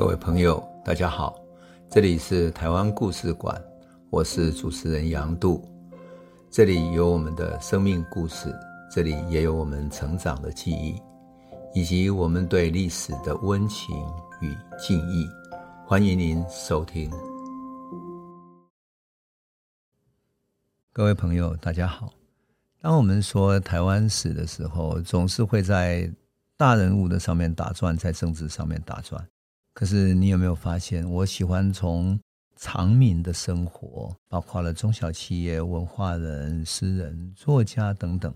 [0.00, 1.38] 各位朋友，大家好，
[1.90, 3.62] 这里是台湾故事馆，
[4.08, 5.62] 我是主持人杨度，
[6.50, 8.50] 这里有我们的生命故事，
[8.90, 10.98] 这里也有我们成长的记忆，
[11.74, 13.94] 以及我们对历史的温情
[14.40, 15.28] 与敬意。
[15.86, 17.10] 欢迎您收听。
[20.94, 22.10] 各位朋友，大家好。
[22.80, 26.10] 当我们说台湾史的时候，总是会在
[26.56, 29.22] 大人物的上面打转，在政治上面打转。
[29.72, 32.18] 可是你有没有发现，我喜欢从
[32.56, 38.34] 常民的生活，包括了中小企业、文化人、诗人、作家等等，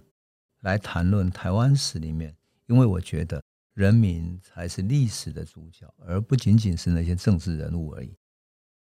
[0.60, 2.34] 来谈论台湾史里面，
[2.66, 3.42] 因为我觉得
[3.74, 8.14] 人民才是历史的主角，而不仅仅是那些政治人物而已。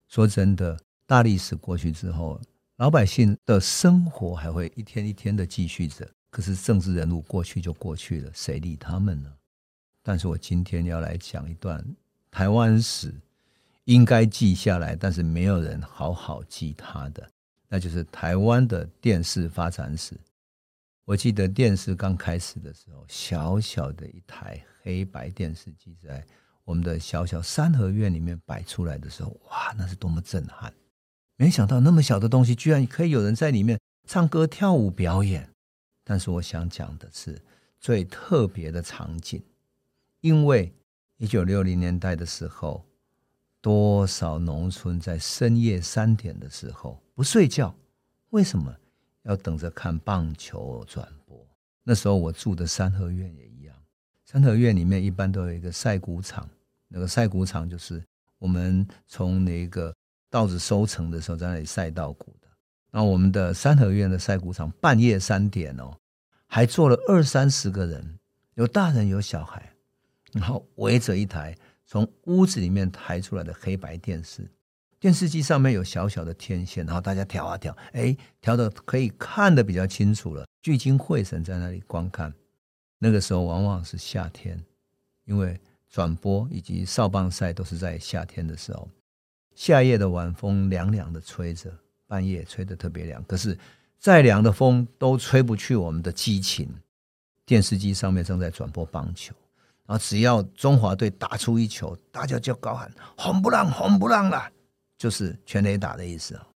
[0.08, 0.78] 说真的，
[1.08, 2.40] 大历史过去之后，
[2.78, 6.08] 老百姓的生活还会一天一天的继续着。
[6.30, 9.34] 可是政治人物过去就过去了，谁理他们呢？
[10.04, 11.84] 但是我今天要来讲一段。
[12.32, 13.14] 台湾史
[13.84, 17.30] 应该记下来，但是没有人好好记它的，
[17.68, 20.16] 那就是台湾的电视发展史。
[21.04, 26.26] 我记得电视刚开始的时候，小小的一台黑白电视机在
[26.64, 30.74] 我们的小小三合院里面摆出来的时候，哇，那是多么震撼！
[31.36, 35.50] 没想到那么小的东西，居然可以有人在里面唱歌、跳舞、表演。
[36.06, 37.42] 但是我想讲的是
[37.80, 39.44] 最特别的场景，
[40.22, 40.72] 因为。
[41.22, 42.84] 一九六零年代的时候，
[43.62, 47.72] 多少农村在深夜三点的时候不睡觉？
[48.32, 48.76] 为什么
[49.22, 51.38] 要等着看棒球转播？
[51.84, 53.76] 那时候我住的三合院也一样，
[54.26, 56.50] 三合院里面一般都有一个晒谷场，
[56.88, 58.04] 那个晒谷场就是
[58.40, 59.94] 我们从那个
[60.28, 62.48] 稻子收成的时候在那里晒稻谷的。
[62.90, 65.96] 那我们的三合院的晒谷场半夜三点哦，
[66.48, 68.18] 还坐了二三十个人，
[68.56, 69.71] 有大人有小孩。
[70.34, 74.50] 然后围着一台从屋子里面抬出来的黑白电视，
[75.00, 82.34] 电视机上面有小小的天线，然后大家调啊调，哎，调的可以看得比较清楚了，聚精会神在那里观看。
[83.00, 84.64] 那个时候往往是夏天，
[85.26, 85.60] 因为
[85.90, 88.88] 转播以及扫棒赛都是在夏天的时候，
[89.56, 91.74] 夏夜的晚风凉凉的吹着，
[92.08, 93.58] 半夜吹得特别凉，可是
[93.98, 96.74] 再凉的风都吹不去我们的激情。
[97.44, 99.34] 电视机上面正在转播棒球。
[99.92, 99.98] 啊！
[99.98, 104.50] 只要中华队打出一球，大家就高喊“红不让，红不让”了，
[104.98, 106.48] 就是全垒打的意思啊。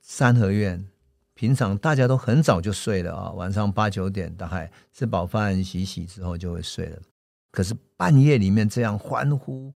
[0.00, 0.86] 三合院
[1.34, 7.02] 平常大家都很早就睡了啊，晚上八九点大概吃饱饭洗洗之后就会睡了。
[7.50, 9.72] 可是半夜里面这样欢呼，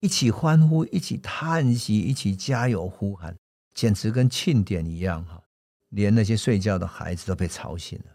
[0.00, 3.36] 一起欢呼，一起叹息，一起加油呼喊，
[3.74, 5.40] 简直跟庆典一样哈！
[5.90, 8.12] 连那些睡觉的孩子都被吵醒了，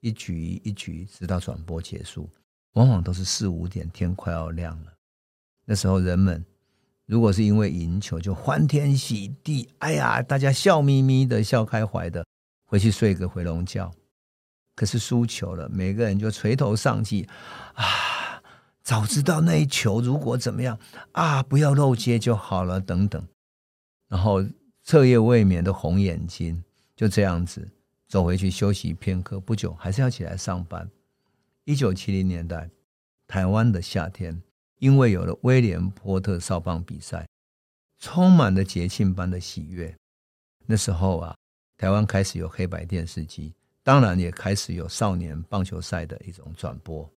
[0.00, 2.26] 一局一局直到转播结束。
[2.76, 4.92] 往往都是四五点，天快要亮了。
[5.64, 6.44] 那时候人们
[7.06, 12.24] 如果是因为赢球，就欢天喜地，哎呀，大家笑眯眯的、笑开怀的
[12.66, 13.90] 回去睡个回笼觉。
[14.74, 17.26] 可是输球了，每个人就垂头丧气
[17.74, 18.42] 啊！
[18.82, 20.78] 早知道那一球如果怎么样
[21.12, 23.26] 啊，不要漏接就好了，等等。
[24.08, 24.44] 然后
[24.84, 26.62] 彻夜未眠的红眼睛，
[26.94, 27.66] 就这样子
[28.06, 29.40] 走回去休息片刻。
[29.40, 30.86] 不久还是要起来上班。
[31.66, 32.70] 一九七零年代，
[33.26, 34.40] 台湾的夏天，
[34.78, 37.26] 因为有了威廉波特扫棒比赛，
[37.98, 39.92] 充满了节庆般的喜悦。
[40.64, 41.36] 那时候啊，
[41.76, 47.10] 台湾开始有黑白电视机，当然也开始有少年棒球赛的一种转播。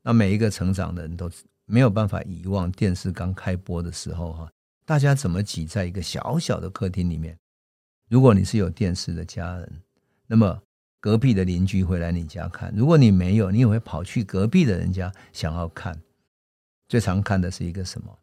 [0.00, 1.28] 那每一个成长的人都
[1.64, 4.48] 没有办法遗忘电视刚开播的时候，哈，
[4.86, 7.36] 大家怎么挤在一个小小的客厅里面？
[8.08, 9.82] 如果你是有电视的家人，
[10.28, 10.62] 那么。
[11.00, 15.98] 隔壁的邻居会来你家看，如果你没有，你也会跑去隔壁的人家想要看。
[16.88, 18.18] 最常看的是一个什么？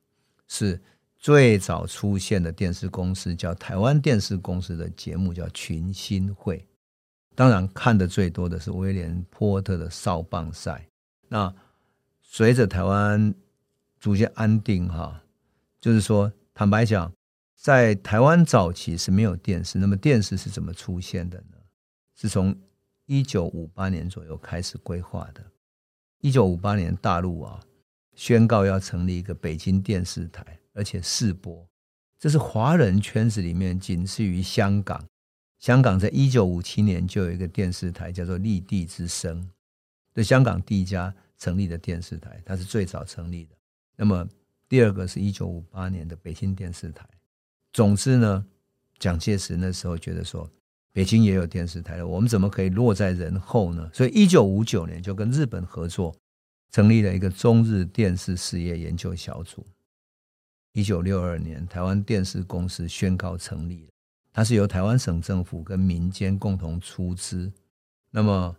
[0.47, 0.81] 是
[1.17, 6.67] 最早出现的电视公司叫台湾电视公司的节目，叫群星会。
[7.33, 10.87] 当然看的最多的是威廉波特的扫棒赛。
[11.27, 11.53] 那
[12.21, 13.33] 随着台湾
[13.99, 15.21] 逐渐安定，哈，
[15.79, 17.11] 就是说，坦白讲，
[17.55, 21.54] 在台湾早期是没有电视，那么电视是怎么出现的呢？
[22.15, 22.55] 是从
[23.05, 25.43] 一九五八年左右开始规划的。
[26.21, 27.61] 一九五八年，大陆啊
[28.15, 31.67] 宣告要成立一个北京电视台，而且试播。
[32.17, 35.05] 这是华人圈子里面仅次于香港。
[35.59, 39.47] 香港在一九五七年就有一个电视台，叫做立地之声，
[40.13, 43.55] 对，香港第一家成立的电视台，它是最早成立的。
[43.95, 44.27] 那么
[44.67, 47.07] 第二个是一九五八年的北京电视台。
[47.73, 48.45] 总之呢，
[48.97, 50.49] 蒋介石那时候觉得说。
[50.95, 53.89] 北京也有电视台了，我们怎么可以落在人后呢？
[53.93, 56.15] 所以，一九五九年就跟日本合作，
[56.71, 59.67] 成立了一个中日电视事业研究小组。
[60.71, 63.89] 一九六二年，台湾电视公司宣告成立。
[64.31, 67.51] 它是由台湾省政府跟民间共同出资，
[68.09, 68.55] 那么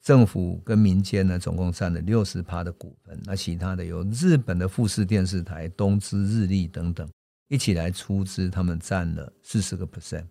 [0.00, 3.20] 政府跟民间呢，总共占了六十趴的股份。
[3.24, 7.10] 那其他的由日本的富士电视台、东芝、日立等等
[7.48, 10.26] 一起来出资，他们占了四十个 percent。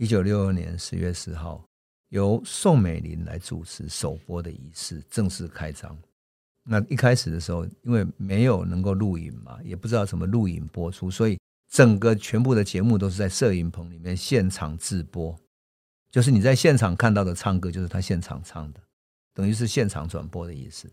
[0.00, 1.62] 一九六二年十月十号，
[2.08, 5.94] 由宋美龄来主持首播的仪式，正式开张。
[6.64, 11.38] 那一开始的时候，因为没有能够录影嘛，也不知道怎么录影播出，所以。
[11.68, 15.38] 整个全部的节目都是在摄影棚里面现场直播，
[16.10, 18.80] 就是你在现场看到的唱歌，就是他现场唱的，
[19.32, 20.90] 等于是现场转播的意思。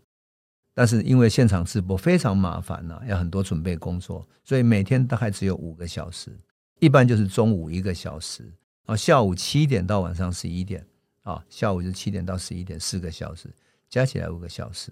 [0.75, 6.37] 但是因为现场直播非常麻烦呐，要很多准备工作，所以每天大概只有五个小时，
[6.79, 8.43] 一般就是中午一个小时，
[8.87, 10.87] 啊，下午七点到晚上十一点，
[11.21, 13.53] 啊，下午就七点到十一点，四个小时，
[13.89, 14.91] 加起来五个小时。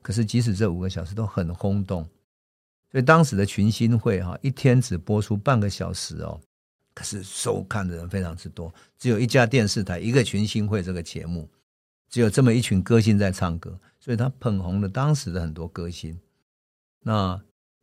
[0.00, 2.08] 可是即使这五个小时都很轰动。
[2.88, 6.40] 所以当时的群星会哈，一天只播出半个小时哦，
[6.94, 8.72] 可是收看的人非常之多。
[8.96, 11.50] 只有一家电视台一个群星会这个节目，
[12.08, 16.16] 只有这么一群歌星在唱歌，所以他捧红了当时的很多歌星。
[17.02, 17.42] 那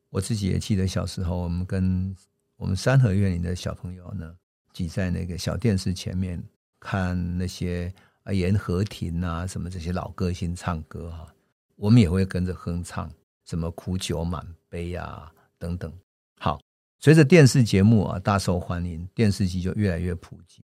[0.09, 2.15] 我自己也记得小时候，我们跟
[2.55, 4.33] 我们三合院里的小朋友呢，
[4.73, 6.43] 挤在那个小电视前面
[6.79, 7.93] 看那些
[8.23, 11.33] 啊严和庭啊什么这些老歌星唱歌哈，
[11.75, 13.09] 我们也会跟着哼唱。
[13.45, 15.29] 什么苦酒满杯呀、
[15.59, 15.91] 等等。
[16.39, 16.57] 好，
[16.97, 20.63] 随着电视节目啊大受欢迎，电视机就越来越普及。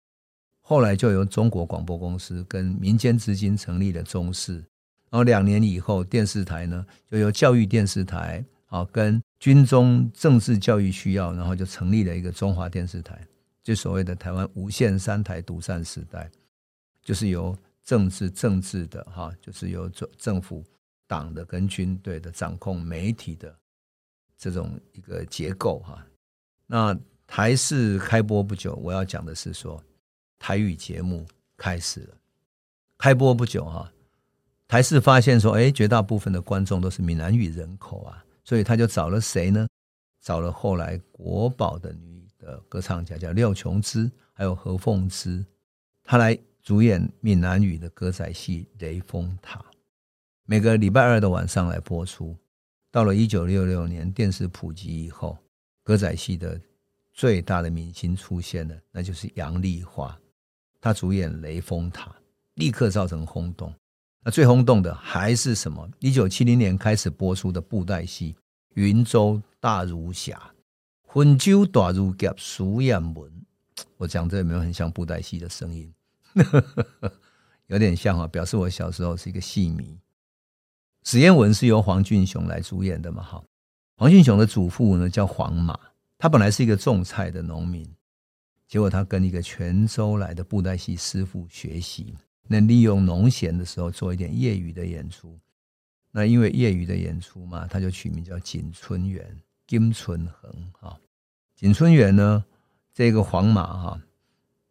[0.60, 4.54] 后来就由中国广播公司跟民间资金成立了中视。
[5.10, 13.20] 然后两年以后，电视台呢就由教育电视台啊跟军中政治教育需要，然后就成立了一个中华电视台，
[13.68, 16.30] 就所谓的台湾无线三台独占时代，
[17.02, 17.54] 就是由
[17.84, 20.64] 政治政治的哈，就是由政政府。
[21.10, 23.58] 党的跟军队的掌控媒体的
[24.36, 26.06] 这种一个结构哈，
[26.66, 26.94] 那
[27.26, 29.82] 台视开播不久，我要讲的是说
[30.38, 31.26] 台语节目
[31.56, 32.14] 开始了。
[32.98, 33.90] 开播不久哈，
[34.66, 39.66] 台视发现说，哎，绝大部分的观众都是闽南语人口啊，所以他就找了谁呢？
[40.20, 45.44] 找了后来国宝的女的歌唱家叫廖琼枝，还有何凤芝，
[46.02, 49.60] 他来主演闽南语的歌仔戏《雷峰塔》。
[50.46, 52.34] 每个礼拜二的晚上来播出。
[52.90, 55.36] 到了一九六六年，电视普及以后，
[55.84, 56.58] 歌仔戏的
[57.12, 60.18] 最大的明星出现了，那就是杨丽花。
[60.80, 62.10] 她主演《雷峰塔》，
[62.54, 63.72] 立刻造成轰动。
[64.24, 65.86] 那最轰动的还是什么？
[65.98, 68.32] 一九七零年开始播出的布袋戏
[68.72, 70.36] 《云州大儒侠》，
[71.18, 73.28] 温州大儒侠史艳文。
[73.96, 75.92] 我讲这有没有很像布袋戏的声音？
[77.66, 79.98] 有点像啊，表示我小时候是一个戏迷。
[81.02, 83.20] 史艳文是由黄俊雄来主演的嘛？
[83.20, 83.42] 哈，
[83.96, 85.76] 黄俊雄的祖父呢叫黄马，
[86.18, 87.84] 他本来是一个种菜的农民，
[88.68, 92.14] 结果他跟一个泉州来的布袋戏师傅学习，
[92.46, 95.36] 那利用农闲的时候做一点业余的演出。
[96.12, 99.36] 那因为业余的演出嘛，他就取名叫锦春园
[99.66, 100.96] 金春恒哈。
[101.58, 102.44] 景春园呢，
[102.94, 104.00] 这个黄马哈，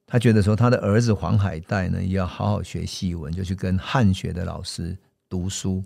[0.05, 4.97] 他觉得说他的儿子黄海岱呢也要好好学戏文，就去跟汉学的老师
[5.27, 5.83] 读书。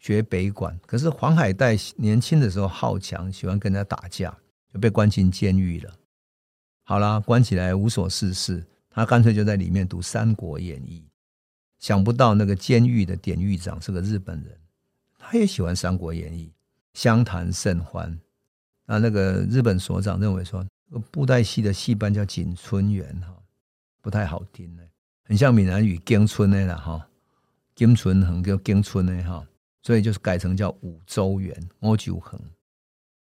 [0.00, 4.36] 学北管，可是黄海岱年轻的时候好强，喜欢跟人打架，
[4.74, 5.94] 就被关进监狱了。
[6.82, 11.04] 好啦，关起来无所事事，他干脆就在里面读《三国演义》。
[11.78, 14.58] 想不到那个监狱的典狱长是个日本人，
[15.20, 16.48] 他也喜欢《三国演义》，
[17.00, 18.18] 相谈甚欢。
[18.86, 20.64] 那那个日本所长认为说，
[21.10, 23.34] 布袋戏的戏班叫锦春园哈，
[24.00, 24.82] 不太好听呢，
[25.24, 27.08] 很像闽南语“京春”的啦哈，
[27.74, 29.46] 金春横叫京春的哈。
[29.84, 32.40] 所以就是改成叫五洲园、欧九横。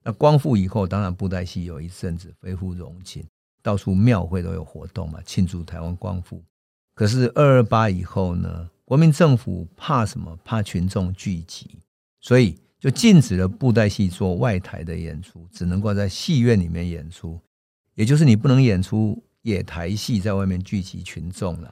[0.03, 3.25] 那光复以后，当然布袋戏有一阵子恢复荣景，
[3.63, 6.43] 到处庙会都有活动嘛，庆祝台湾光复。
[6.93, 10.37] 可是二二八以后呢，国民政府怕什么？
[10.45, 11.79] 怕群众聚集，
[12.19, 17.39] 所以就禁止了布袋戏做外台的演出，只能够在戏院里面演出。
[17.93, 21.71] 也就是你不能演出野台戏，在外面聚集群众了，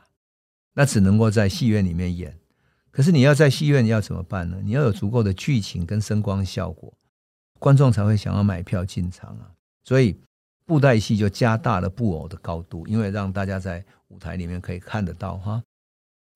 [0.76, 2.38] 那只能够在戏院里面演。
[2.92, 4.60] 可是你要在戏院，要怎么办呢？
[4.64, 6.94] 你要有足够的剧情跟声光效果，
[7.58, 9.50] 观众才会想要买票进场啊。
[9.84, 10.16] 所以
[10.66, 15.64] 布袋戏就加大了布偶的高度，因为让大家在舞台里面可以看得到哈。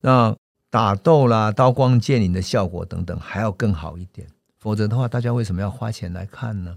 [0.00, 0.36] 那
[0.68, 4.26] 打斗啦、刀光剑影的效果等等还要更好一点，
[4.64, 6.74] 否则的话，大家为什么要花钱来看呢？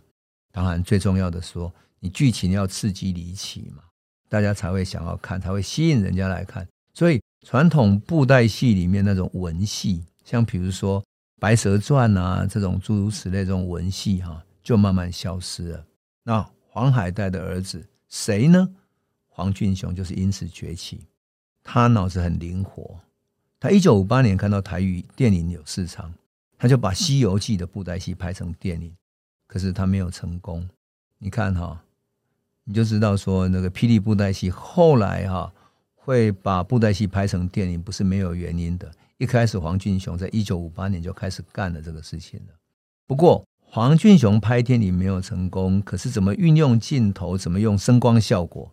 [0.51, 3.82] 当然，最重要的说，你剧情要刺激离奇嘛，
[4.27, 6.67] 大家才会想要看，才会吸引人家来看。
[6.94, 7.22] 所以。
[7.46, 11.01] 传统布袋戏里面那种文戏，像比如说
[11.39, 15.86] 《白蛇传》啊，这种诸如此类这种文戏哈，就慢慢消失了。
[16.24, 18.67] 那黄海岱的儿子谁呢？
[19.29, 21.06] 黄俊雄就是因此崛起。
[21.63, 23.00] 他脑子很灵活，
[23.62, 26.13] 他一九五八年看到台语电影有市场，
[26.58, 28.96] 他就把《西游记》的布袋戏拍成电影，
[29.48, 30.68] 可是他没有成功。
[31.20, 31.84] 你看哈，
[32.64, 35.54] 你就知道说那个霹雳布袋戏后来哈
[35.96, 38.92] 会把布袋戏拍成电影，不是没有原因的。
[39.18, 42.54] 一开始黄俊雄在一九五八年就开始干了这个事情了。
[43.06, 48.72] 不过黄俊雄拍电影没有成功，可是怎么运用镜头，怎么用声光效果，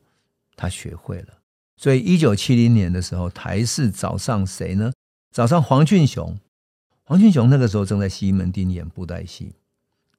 [0.57, 1.29] 他学会了。
[1.76, 4.93] 所以一九七零年的时候，台视找上谁呢？
[5.33, 6.38] 找上黄俊雄。
[7.06, 9.52] 黄俊雄那个时候正在西门町演布袋戏，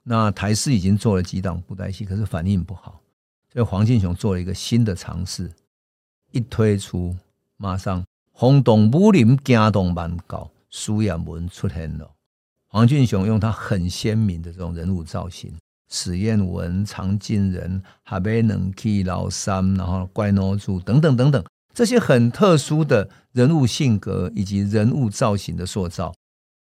[0.03, 3.01] 那台视已经做了几档布袋戏，可是反应不好，
[3.51, 5.51] 所以黄俊雄做了一个新的尝试，
[6.31, 7.15] 一推出
[7.57, 12.11] 马上轰动武林，惊动万国，苏亚文出现了。
[12.67, 15.51] 黄俊雄用他很鲜明的这种人物造型，
[15.89, 26.13] 史艳文、常进人、哈贝能 K 老三，然后怪孬主等等等等，这些很特殊的人物性格以及人物造型的塑造，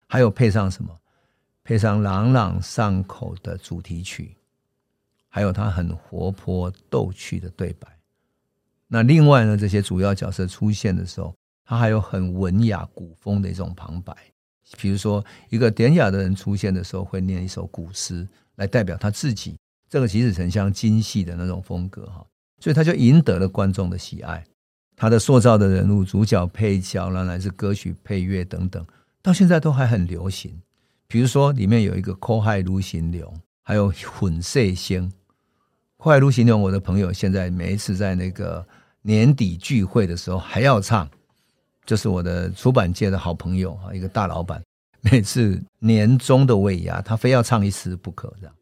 [0.07, 0.97] 还有配上什么？
[1.63, 4.35] 配上朗朗上口的主题曲，
[5.27, 7.87] 还有他很活泼逗趣的对白。
[8.87, 11.35] 那另外呢，这些主要角色出现的时候，
[11.65, 14.15] 他还有很文雅古风的一种旁白。
[14.77, 19.55] 比如说，一个典雅的人出现的时候，会念一首古诗来代表他自己。
[19.89, 22.25] 这个其实很像京戏的那种风格哈，
[22.59, 24.43] 所以他就赢得了观众的喜爱。
[24.95, 28.85] 他的塑造的人物、主角、配角，然后来自歌曲配乐等等，
[29.25, 30.61] 到现在都还很流行。
[31.07, 35.11] 比如说，里面有一个苦海愈行龙，还有混世仙。
[35.97, 38.63] 苦海愈行龙，我的朋友现在每一次在那个
[39.01, 41.09] 年底聚会的时候还要唱。
[41.87, 44.63] 就是我的出版界的好朋友啊，一个大老板，
[45.01, 48.55] 每次年终的尾牙，他非要唱一次不可，这样。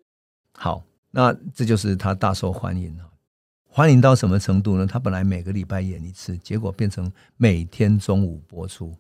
[0.54, 3.04] 好，那这就是他大受欢迎了，
[3.68, 4.88] 欢迎到什么程度呢？
[4.88, 8.96] 他本来每个礼拜演一次，结果变成每天中午播出，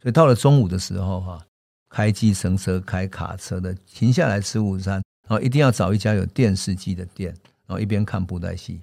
[0.00, 1.46] 所以到了中午的时候，哈，
[1.88, 7.34] 开计程车、开卡车的停下来吃午餐，然后一定要找一家有电视机的店，
[7.66, 8.82] 然后一边看布袋戏，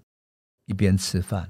[0.66, 1.50] 一边吃饭。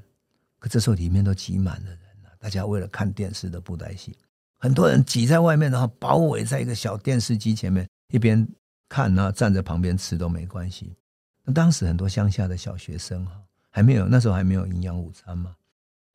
[0.59, 1.99] 可这时候里面都挤满了人。
[2.39, 4.17] 大家为了看电视的布袋戏，
[4.59, 8.45] 很多人挤在外面，然后包围在一个小电视机前面，一边
[8.89, 10.93] 看，然后站在旁边吃都没关系。
[11.45, 15.55] 那当时很多乡下的小学生哈，还没有那时候还没有营养午餐嘛，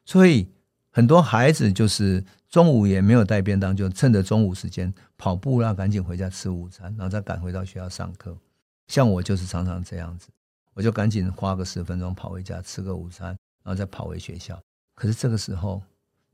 [0.05, 0.47] 所以
[0.91, 8.37] 很多孩子就是中午也没有带便当，就趁着中午时间跑步啦，赶紧回家吃午餐，然后再赶回到学校上课。
[8.87, 10.29] 像我就是常常这样子，
[10.75, 13.29] 我就赶紧花个十分钟跑回家吃个午餐，
[13.63, 14.61] 然后再跑回学校。
[14.95, 15.83] 可是这个时候。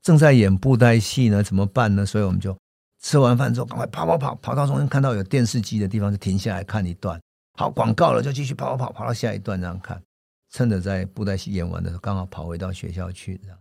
[0.03, 2.05] 正在演布袋戏呢，怎么办呢？
[2.05, 2.55] 所以我们就
[3.01, 7.19] 吃完饭之后，赶快跑跑跑，跑到中间看到有电视机的地方就停下来看一段。
[7.59, 9.99] 好，广告了就继续跑跑跑，跑到下一段这样看。
[10.51, 13.41] 趁着在布袋戏演完的时候，刚好跑回到学校去。
[13.43, 13.59] 这样，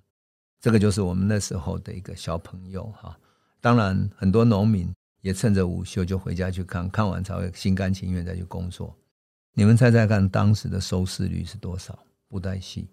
[0.63, 3.20] 这个就是我们那时候的一个小朋友哈。
[3.60, 4.89] 当然，很多农民
[5.20, 8.96] 也趁着午休就回家去看，看完才会心甘情愿再去工作。
[9.55, 12.00] 你们猜猜看，当时的收视率是多少？
[12.29, 12.88] 布袋戏？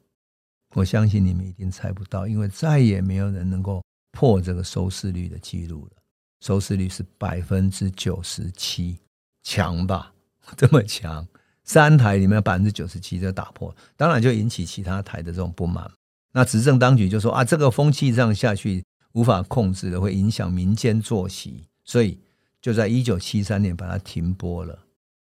[0.74, 5.92] 我相信你们一定猜不到，因为再也没有人能够破这个收视率的记录了。
[6.40, 8.98] 收视率是百分之九十七，
[9.44, 10.12] 强吧？
[10.58, 11.24] 这么强，
[11.62, 15.88] 三台里面百分之九十七就打破，当然就引起其他台的这种不满。
[16.32, 22.18] 那执政当局就说啊，这个风气这样下去无法控制的，会影响民间作息，所以
[22.60, 24.78] 就在一九七三年把它停播了。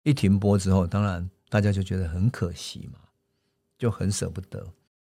[0.02, 2.98] 一停播之后，当然大家就觉得很可惜嘛，
[3.78, 4.66] 就很舍不得。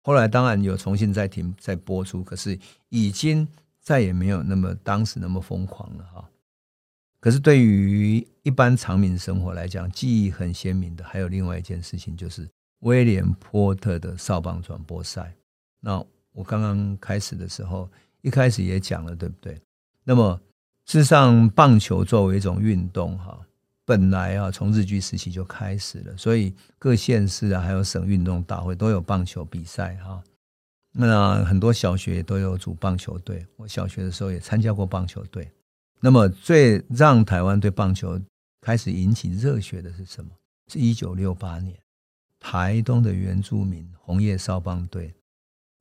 [0.02, 2.58] 后来当然有重新再停再播出，可是
[2.90, 3.48] 已经
[3.82, 6.30] 再也没有那么当时那么疯狂了哈。
[7.20, 12.48] 可是对于一般常民生活来讲，记忆很鲜明的还有另外一件事情，就是
[12.80, 15.34] 威廉波特的少棒转播赛。
[15.80, 16.04] 那
[16.34, 17.90] 我刚刚开始的时候，
[18.22, 19.60] 一开始也讲了，对不对？
[20.04, 20.40] 那么
[20.86, 23.40] 事实上，棒球作为一种运动哈。
[23.86, 30.22] 本来啊，从日据时期就开始了，所以各县市啊，还有省运动大会都有棒球比赛哈。
[30.92, 35.50] 那很多小学都有组棒球队，我小学的时候也参加过棒球队。
[36.02, 38.20] 那么最让台湾对棒球
[38.60, 40.32] 开始引起热血的是什么？
[40.70, 41.78] 是一九六八年，
[42.40, 45.14] 台东的原住民红叶少棒队，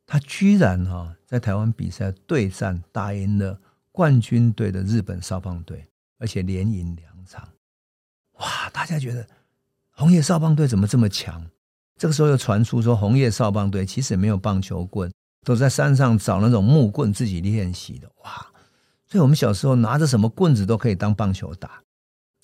[0.06, 3.58] 他居然哈在台湾比赛对战打赢了
[3.90, 5.86] 冠军队的日本少棒队，
[6.18, 7.46] 而且连赢两场。
[8.38, 8.70] 哇！
[8.72, 9.26] 大家觉得
[9.90, 11.44] 红叶少棒队怎么这么强？
[11.96, 15.10] 这个时候又传出说，红叶少棒队其实没有棒球棍，
[15.44, 18.08] 都在山上找那种木棍自己练习的。
[18.22, 18.46] 哇！
[19.08, 21.82] 所以我们小时候拿着什么棍子都可以当棒球打。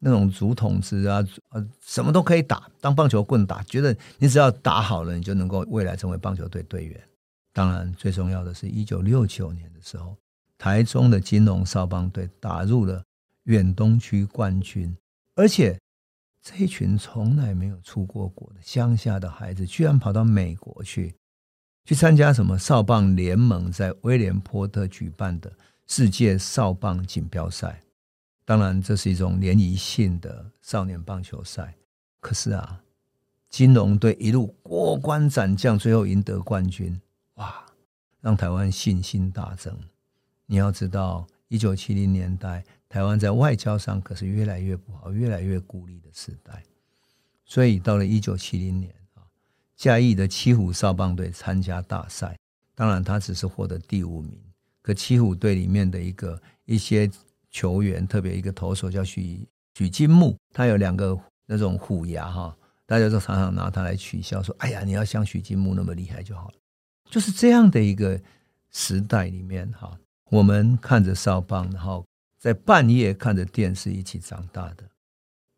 [0.00, 7.00] 那种竹筒子啊，呃，什么都可以打，当棒球棍打，觉得你只要打好了，你就能够未来成为棒球队队员。
[7.52, 10.16] 当然，最重要的是一九六九年的时候，
[10.56, 13.04] 台中的金龙少棒队打入了
[13.44, 14.96] 远东区冠军，
[15.34, 15.78] 而且
[16.40, 21.14] 这一群从来没有出过国的乡下的孩子，居然跑到美国去，
[21.84, 25.52] 去参加什么少棒联盟在威廉波特举办的
[25.86, 27.82] 世界少棒锦标赛。
[28.44, 31.74] 当然，这是一种联谊性的少年棒球赛。
[32.20, 32.80] 可是啊，
[33.48, 37.00] 金龙队一路过关斩将，最后赢得冠军，
[37.42, 37.66] 哇，
[38.20, 39.76] 让台湾信心大增。
[40.46, 46.62] 你要知道，一九七零年代，台湾在外交上可是越来越不好、越来越孤立的时代。
[47.44, 49.26] 所以到了一九七零年啊，
[49.76, 52.38] 嘉义的七虎少棒队参加大赛，
[52.74, 54.40] 当然他只是获得第五名。
[54.80, 57.10] 可七虎队里面的一个一些。
[57.54, 62.56] 球员特别一个投手叫许许金木，他有两个那种虎牙哈，
[62.86, 66.54] 大家都常常拿他来取笑，说：“哎呀，你要像许金木那么厉害就好了。”
[67.12, 68.18] 就是这样的一个
[68.70, 69.98] 时代里面哈，
[70.30, 72.06] 我们看着少棒，然后
[72.38, 74.88] 在半夜看着电视一起长大的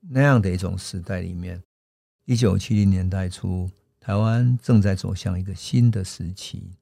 [0.00, 1.62] 那样的一种时代里面，
[2.24, 3.70] 一九七零年代初，
[4.00, 6.72] 台湾正在走向一个新的时期，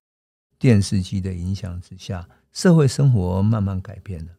[0.58, 4.32] 电视机的影响之下，社会生活慢慢改变了。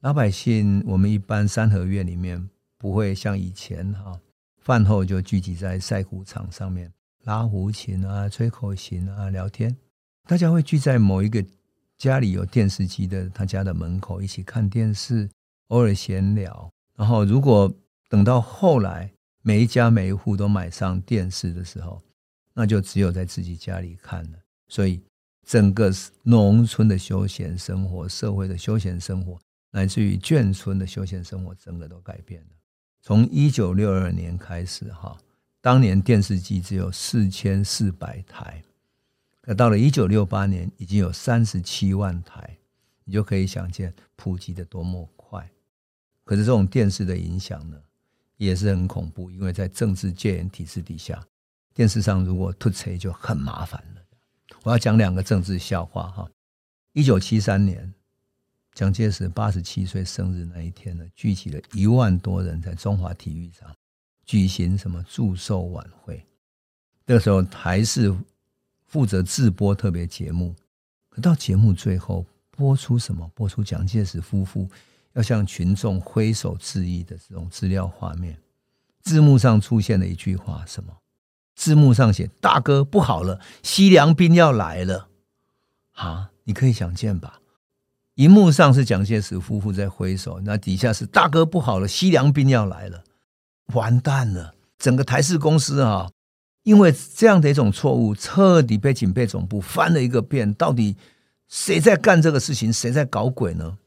[0.00, 4.18] 老百姓，我们一般三合院里面不会像以前哈，
[4.56, 6.92] 饭后就聚集在晒谷场上面
[7.24, 9.76] 拉胡琴啊、吹口琴啊、聊天。
[10.26, 11.44] 大家会聚在某一个
[11.96, 15.28] 家里有电视机的他家的门口一起看电视，
[15.68, 16.70] 偶尔闲聊。
[16.96, 17.72] 然后，如果
[18.08, 19.10] 等到后来
[19.42, 22.02] 每一家每一户都买上电视的时候，
[22.54, 24.38] 那就只有在自己家里看了。
[24.68, 25.00] 所以，
[25.46, 29.38] 整个农村的休闲生活、社会的休闲生活。
[29.70, 32.48] 乃至于眷村的休闲生活，整个都改变了。
[33.02, 35.14] 从一九六二年开始，哈，
[35.68, 38.64] 当年电视机只有四千四百台，
[39.42, 42.56] 可到了一九六八年，已经有三十七万台，
[43.04, 45.46] 你就可以想见普及的多么快。
[46.24, 47.76] 可是这种电视的影响呢，
[48.38, 51.22] 也是很恐怖，因为在政治戒严体制底下，
[51.74, 54.00] 电视上如果突锤就很麻烦了。
[54.62, 56.26] 我要讲两个政治笑话，哈，
[56.94, 57.92] 一九七三年。
[58.72, 63.70] 蒋介石八十七岁生日那一天呢，聚集了一万多人在中华体育场
[64.28, 66.22] 举行什么祝寿晚会。
[67.06, 68.14] 那时候还是
[68.84, 70.54] 负责制播特别节目，
[71.08, 73.26] 可到节目最后播出什么？
[73.34, 74.68] 播出蒋介石夫妇
[75.14, 78.38] 要向群众挥手致意的这种资料画面。
[79.00, 80.94] 字幕上出现了一句话：什么？
[81.54, 85.08] 字幕上写“大哥不好了，西凉兵要来了”。
[85.96, 87.40] 啊，你可以想见吧？
[88.16, 93.04] 荧幕上是蒋介石夫妇在挥手，那底下是大哥不好了，西凉兵要来了，
[93.74, 94.54] 完蛋了！
[94.78, 96.10] 整个台视公司啊，
[96.62, 100.54] 因为这样的一种错误，彻底被警备总部翻了一个遍。
[100.54, 100.96] 到底
[101.48, 102.72] 谁在干这个事情？
[102.72, 103.78] 谁在搞鬼呢？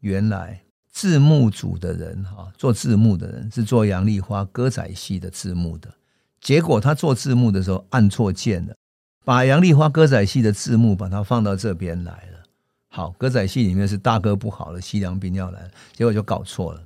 [0.00, 5.92] 原来字幕组的人哈，做字幕的人是做杨丽花歌仔戏的字幕的，
[6.40, 8.74] 结果他做字幕的时候按错键了，
[9.24, 12.38] 把杨丽花歌仔戏的字幕把它放到这边来了。
[12.88, 16.82] 好，歌仔戏里面是大哥不好了，西凉兵要来了，结果就搞错了。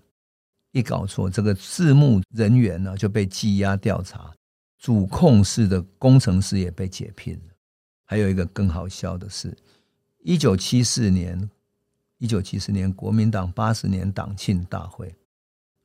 [0.74, 4.34] 一搞错，这个字幕人员呢就被羁押调查，
[4.76, 7.54] 主控室的工程师也被解聘了。
[8.04, 9.56] 还有一个更好笑的是，
[10.24, 11.48] 一九七四年，
[12.18, 15.14] 一九七四年国民党八十年党庆大会，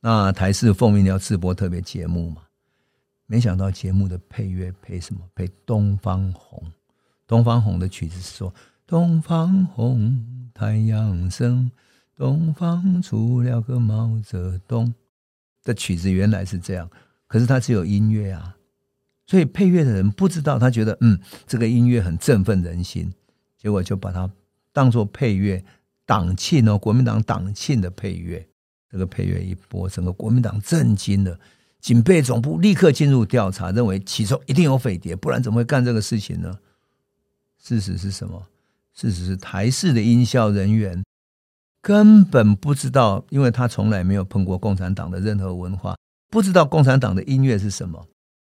[0.00, 2.42] 那台视奉命要直播特别节目嘛，
[3.26, 5.20] 没想到节目的配乐配什么？
[5.36, 6.60] 配《东方红》。
[7.28, 8.52] 《东方红》的曲子是说。
[8.86, 11.70] 东方红，太阳升，
[12.20, 14.92] 东方出了个毛泽东。
[15.64, 16.90] 的曲子原来是这样，
[17.26, 18.56] 可是它只有音乐啊，
[19.26, 23.10] 所以配乐的人不知道，他觉得嗯，这个音乐很振奋人心，
[23.56, 24.30] 结果就把它
[24.70, 25.64] 当做配乐，
[26.04, 28.46] 党庆哦，国民党党庆的配乐。
[28.90, 31.38] 这个配乐一播，整个国民党震惊了，
[31.80, 36.58] 警备总部立刻进入调查，认为其中一定有匪谍，不然怎么会干这个事情呢？
[37.58, 38.46] 事实是什么？
[38.92, 41.02] 事实是台式的音效人员
[41.82, 45.96] 根本不知道，因为他从来没有碰过共产党的任何文化，
[46.28, 48.06] 不知道共产党的音乐是什么。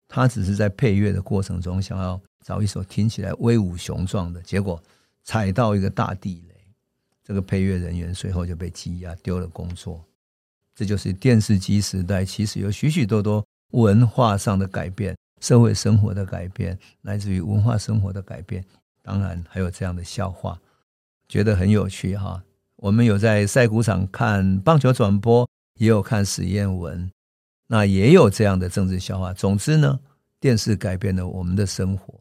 [0.07, 4.81] 他只是在配乐的过程中想要找一首听起来威武雄壮的，结果
[5.23, 6.53] 踩到一个大地雷。
[7.23, 10.03] 这个配乐人员随后就被羁押，丢了工作。
[10.75, 18.63] 这就是电视机时代，其实有许许多多文化上的改变，社会生活的改变，来自于文化生活的改变。
[19.01, 20.59] 当然还有这样的笑话，
[21.29, 22.43] 觉得很有趣哈。
[22.83, 27.09] 我们有在赛谷场看棒球转播，也有看史艳文，
[27.65, 29.31] 那也有这样的政治笑话。
[29.31, 29.97] 总之呢，
[30.37, 32.13] 电视改变了我们的生活。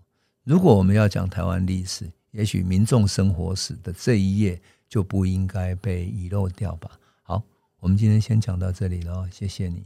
[0.44, 6.92] 如果我们要讲台湾历史，也许民众生活史的这一页就不应该被遗漏掉吧。
[7.24, 7.42] 好，
[7.80, 9.84] 我们今天先讲到这里喽，谢谢你。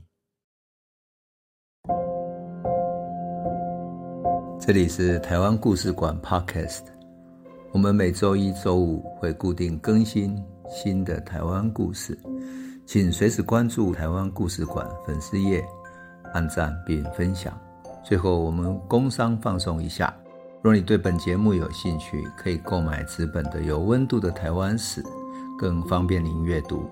[4.60, 6.82] 这里是台湾故事馆 Podcast，
[7.72, 12.18] 我们每周一、周五会固定更新新的台湾故事，
[12.84, 15.64] 请随时关注台湾故事馆粉丝页，
[16.32, 17.52] 按赞并分享。
[18.04, 20.14] 最后，我们工商放送一下，
[20.62, 25.02] 若你对本节目有兴趣，可以购买纸本的《有温度的台湾史》，
[25.58, 26.88] 更方便您阅读。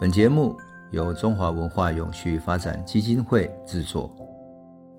[0.00, 0.56] 本节目
[0.90, 4.10] 由中华文化永续发展基金会制作。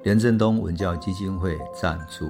[0.04, 2.26] 连振东文教基金会赞助。